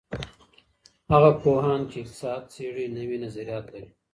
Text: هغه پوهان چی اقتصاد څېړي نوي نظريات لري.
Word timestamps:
هغه 1.11 1.31
پوهان 1.41 1.81
چی 1.91 1.97
اقتصاد 2.03 2.41
څېړي 2.53 2.85
نوي 2.97 3.17
نظريات 3.25 3.65
لري. 3.73 3.89